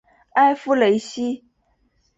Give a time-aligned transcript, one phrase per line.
[0.33, 1.45] 埃夫雷西。